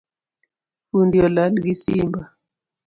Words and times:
Fundi 0.89 1.17
olal 1.25 1.53
gi 1.63 1.73
simba 1.81 2.21